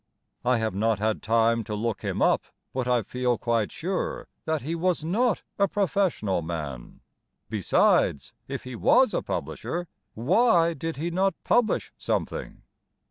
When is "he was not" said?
4.63-5.43